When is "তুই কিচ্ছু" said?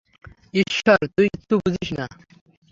1.15-1.53